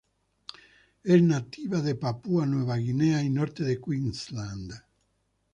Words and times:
Es 1.03 1.21
nativa 1.21 1.79
de 1.79 1.93
Papúa 1.93 2.47
Nueva 2.47 2.77
Guinea, 2.77 3.21
y 3.21 3.29
norte 3.29 3.63
de 3.63 3.79
Queensland. 3.79 4.73